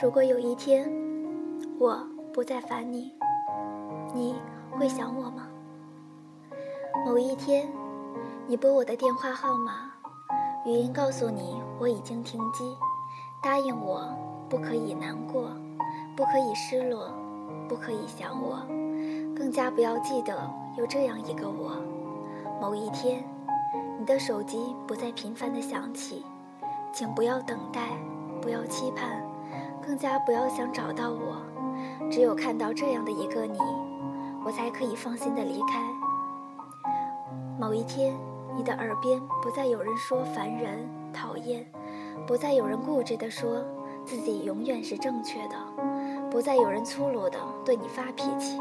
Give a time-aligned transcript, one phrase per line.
[0.00, 0.88] 如果有一天
[1.76, 1.98] 我
[2.32, 3.12] 不再烦你，
[4.14, 4.36] 你
[4.70, 5.48] 会想我吗？
[7.04, 7.68] 某一天，
[8.46, 9.90] 你拨我的电话号码，
[10.64, 12.76] 语音告诉你我已经停机，
[13.42, 14.08] 答应我
[14.48, 15.50] 不可以难过，
[16.16, 17.10] 不可以失落，
[17.68, 18.60] 不可以想我，
[19.36, 21.72] 更加不要记得有这样一个我。
[22.60, 23.24] 某一天，
[23.98, 26.24] 你的手机不再频繁的响起，
[26.92, 27.98] 请不要等待，
[28.40, 29.27] 不要期盼。
[29.88, 31.40] 更加不要想找到我，
[32.10, 33.58] 只有看到这样的一个你，
[34.44, 35.80] 我才可以放心的离开。
[37.58, 38.14] 某一天，
[38.54, 41.64] 你的耳边不再有人说烦人、讨厌，
[42.26, 43.64] 不再有人固执的说
[44.04, 45.56] 自己永远是正确的，
[46.30, 48.58] 不再有人粗鲁的对你发脾气，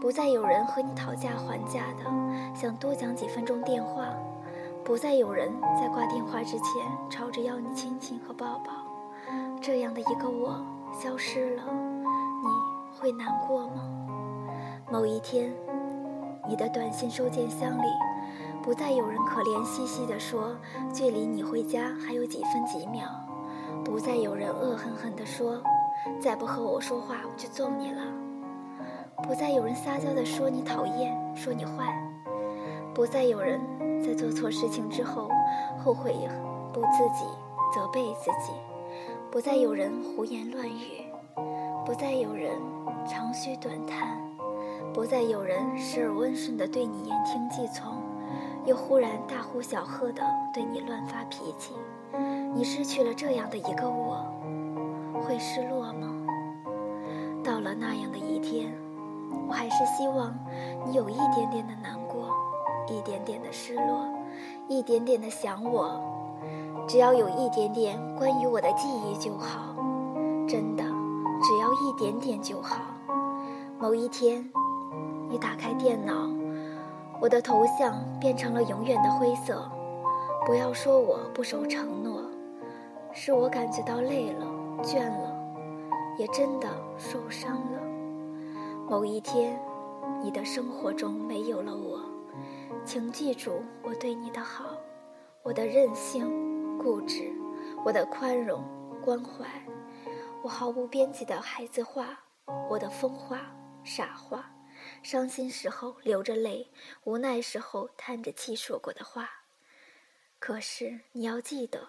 [0.00, 2.10] 不再有人和你讨价还价的
[2.56, 4.08] 想多讲几分钟电话，
[4.82, 8.79] 不再有人在挂电话之前吵着要你亲亲和抱抱。
[9.60, 11.62] 这样的一个我消失了，
[12.42, 13.82] 你会难过吗？
[14.90, 15.52] 某一天，
[16.48, 17.86] 你的短信收件箱里
[18.62, 20.56] 不再有人可怜兮兮地说
[20.92, 23.02] 距离你回家还有几分几秒，
[23.84, 25.62] 不再有人恶狠狠地说
[26.20, 28.02] 再不和我说话我就揍你了，
[29.22, 31.94] 不再有人撒娇地说你讨厌，说你坏，
[32.94, 33.60] 不再有人
[34.02, 35.28] 在做错事情之后
[35.78, 36.12] 后悔
[36.72, 37.24] 不自己，
[37.72, 38.52] 责备自己。
[39.32, 41.04] 不再有人胡言乱语，
[41.86, 42.50] 不再有人
[43.06, 44.18] 长吁短叹，
[44.92, 48.02] 不再有人时而温顺地对你言听计从，
[48.66, 50.20] 又忽然大呼小喝地
[50.52, 51.72] 对你乱发脾气。
[52.52, 54.26] 你失去了这样的一个我，
[55.22, 56.08] 会失落吗？
[57.44, 58.74] 到了那样的一天，
[59.48, 60.34] 我还是希望
[60.84, 62.34] 你有一点点的难过，
[62.88, 64.08] 一点点的失落，
[64.66, 66.19] 一点点的想我。
[66.90, 69.76] 只要有一点点关于我的记忆就好，
[70.48, 70.82] 真的，
[71.40, 72.78] 只要一点点就好。
[73.78, 74.44] 某一天，
[75.28, 76.28] 你打开电脑，
[77.20, 79.70] 我的头像变成了永远的灰色。
[80.44, 82.24] 不要说我不守承诺，
[83.12, 84.44] 是我感觉到累了、
[84.82, 85.32] 倦了，
[86.18, 86.66] 也真的
[86.98, 87.80] 受伤了。
[88.88, 89.56] 某一天，
[90.24, 92.00] 你的生活中没有了我，
[92.84, 93.52] 请记住
[93.84, 94.64] 我对你的好，
[95.44, 96.49] 我的任性。
[96.82, 97.30] 固执，
[97.84, 98.64] 我的宽容、
[99.04, 99.44] 关怀，
[100.42, 102.18] 我毫无边际的孩子话，
[102.70, 103.54] 我的疯话、
[103.84, 104.50] 傻话，
[105.02, 106.70] 伤心时候流着泪，
[107.04, 109.28] 无奈时候叹着气说过的话。
[110.38, 111.86] 可是你要记得，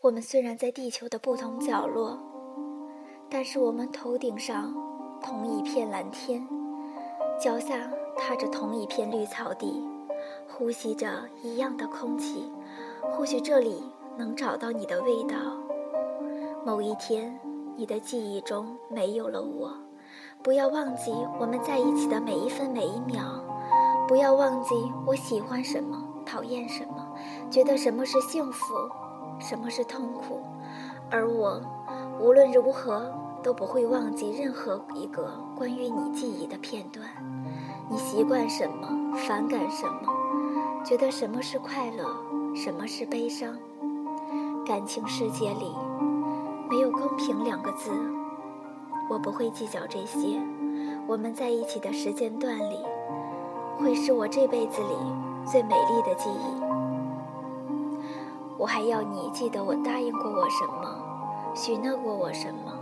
[0.00, 2.18] 我们虽然在地球的不同角落，
[3.30, 4.74] 但是我们头顶上
[5.22, 6.44] 同一片蓝天，
[7.40, 9.80] 脚下踏着同一片绿草地，
[10.58, 11.06] 呼吸着
[11.40, 12.52] 一样的空气。
[13.12, 13.80] 或许这里
[14.16, 15.36] 能找到你的味道。
[16.66, 17.38] 某一天，
[17.76, 19.72] 你的记忆中没有了我，
[20.42, 23.22] 不要忘记我们在一起的每一分每一秒，
[24.08, 24.74] 不要忘记
[25.06, 25.96] 我喜欢什么，
[26.26, 27.06] 讨厌什么，
[27.48, 28.74] 觉得什么是幸福，
[29.38, 30.40] 什么是痛苦，
[31.08, 31.62] 而我
[32.20, 33.14] 无论如何
[33.44, 37.06] 都不会忘记任何一个关于你记忆的片段。
[37.88, 40.12] 你习惯什么，反感什么，
[40.88, 42.06] 觉得什么是快乐。
[42.56, 43.54] 什么是悲伤？
[44.64, 45.76] 感情世界里
[46.66, 47.90] 没有公平两个字，
[49.10, 50.40] 我不会计较这些。
[51.06, 52.78] 我们在一起的时间段里，
[53.78, 54.94] 会是我这辈子里
[55.44, 56.62] 最美丽的记忆。
[58.56, 62.72] 我还要你记得我答应过我什么，许诺过我什么。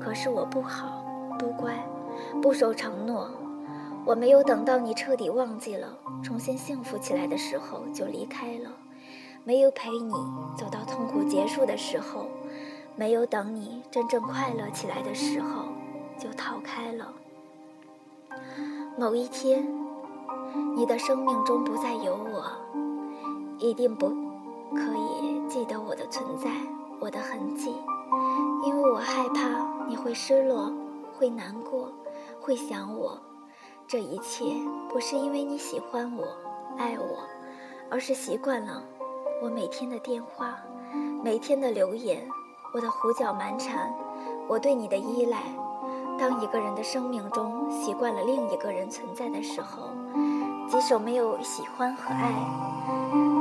[0.00, 1.04] 可是我不好，
[1.38, 1.74] 不乖，
[2.40, 3.28] 不守承诺。
[4.06, 8.70] 我没有等到你彻底忘记了，重新幸福起来的时候就离开了。
[9.44, 10.12] 没有陪你
[10.56, 12.26] 走到痛苦结束的时候，
[12.96, 15.64] 没有等你真正快乐起来的时候，
[16.18, 17.12] 就逃开了。
[18.98, 19.66] 某一天，
[20.76, 22.44] 你的生命中不再有我，
[23.58, 24.08] 一定不
[24.74, 26.50] 可以记得我的存在，
[26.98, 27.74] 我的痕迹，
[28.64, 30.70] 因为我害怕你会失落，
[31.18, 31.90] 会难过，
[32.40, 33.18] 会想我。
[33.90, 34.44] 这一切
[34.88, 36.24] 不是因为你喜欢我、
[36.78, 37.18] 爱我，
[37.90, 38.80] 而是习惯了。
[39.42, 40.56] 我每天的电话，
[41.24, 42.24] 每天的留言，
[42.72, 43.92] 我的胡搅蛮缠，
[44.46, 45.38] 我对你的依赖。
[46.16, 49.88] 当一个人的生命中习惯了另一个人存在的时候，
[50.68, 52.32] 即使没有喜欢和爱，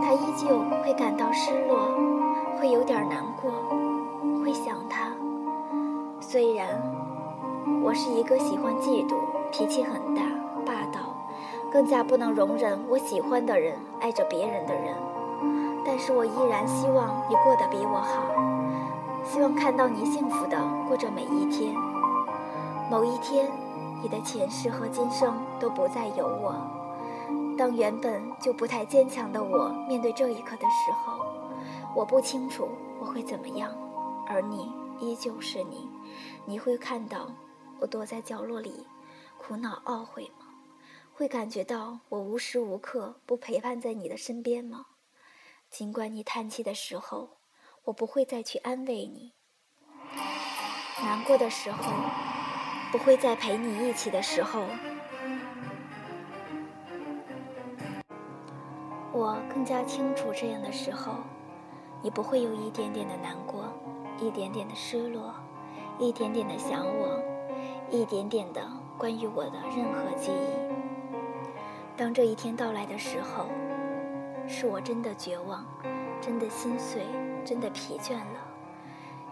[0.01, 0.47] 他依旧
[0.83, 1.91] 会感到失落，
[2.59, 3.51] 会有点难过，
[4.43, 5.11] 会想他。
[6.19, 6.69] 虽然
[7.83, 9.15] 我是一个喜欢嫉妒、
[9.51, 10.21] 脾气很大、
[10.65, 10.99] 霸道，
[11.71, 14.95] 更加不能容忍我喜欢的人爱着别人的人。
[15.85, 18.21] 但是我依然希望你过得比我好，
[19.23, 20.57] 希望看到你幸福的
[20.87, 21.73] 过着每一天。
[22.91, 23.49] 某一天，
[24.01, 26.55] 你的前世和今生都不再有我。
[27.57, 31.19] 当原本就不太坚强的我面对这一刻的时候，
[31.95, 32.67] 我不清楚
[32.99, 33.69] 我会怎么样，
[34.27, 35.89] 而你依旧是你。
[36.45, 37.27] 你会看到
[37.79, 38.85] 我躲在角落里，
[39.49, 40.45] 苦恼懊悔吗？
[41.11, 44.85] 会感觉到我无时无刻不陪伴在你的身边吗？
[45.71, 47.37] 尽管你叹气的时候，
[47.85, 49.31] 我不会再去安慰你；
[51.01, 51.91] 难过的时候，
[52.91, 54.67] 不会再陪你一起的时候，
[59.11, 61.15] 我更加清楚这样的时候，
[62.03, 63.65] 你不会有一点点的难过，
[64.19, 65.33] 一点点的失落，
[65.97, 67.19] 一点点的想我，
[67.89, 68.61] 一点点的
[68.99, 71.57] 关于我的任何记忆。
[71.97, 73.47] 当这一天到来的时候。
[74.51, 75.63] 是我真的绝望，
[76.19, 77.03] 真的心碎，
[77.45, 78.41] 真的疲倦了。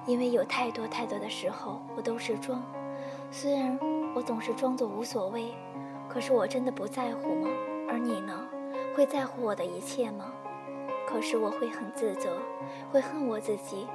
[0.05, 2.63] 因为有太多太多的时候，我都是装。
[3.31, 3.79] 虽然
[4.13, 5.55] 我总是装作无所谓，
[6.07, 7.49] 可是我真的不在乎吗？
[7.89, 8.47] 而你呢？
[8.95, 10.31] 会在乎我的一切吗？
[11.07, 12.37] 可是我会很自责，
[12.91, 13.87] 会恨我自己，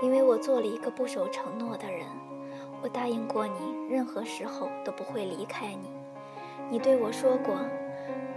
[0.00, 2.06] 因为我做了一个不守承诺的人。
[2.82, 3.54] 我答应过你，
[3.88, 5.90] 任何时候都不会离开你。
[6.70, 7.54] 你对我说过。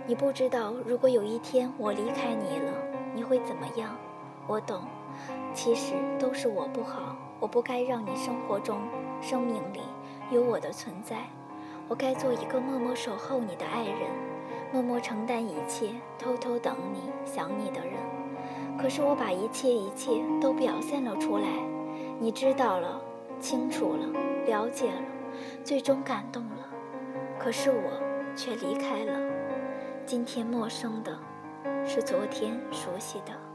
[0.06, 2.74] 你不知道，如果有一天我离开你了，
[3.16, 3.96] 你会怎么样？
[4.48, 4.82] 我懂，
[5.54, 8.82] 其实都是我不好，我不该让你生活中、
[9.22, 9.80] 生命里
[10.30, 11.20] 有我的存在。
[11.88, 14.10] 我该做一个默默守候你的爱人，
[14.74, 17.94] 默默承担一切，偷偷等你、想你的人。
[18.78, 21.48] 可是我把一切一切都表现了出来，
[22.20, 23.00] 你知道了，
[23.40, 24.06] 清楚了，
[24.46, 25.02] 了解了，
[25.64, 26.68] 最终感动了。
[27.40, 28.02] 可是我
[28.36, 29.20] 却离开了。
[30.06, 31.18] 今天陌生的，
[31.86, 33.53] 是昨天熟悉的。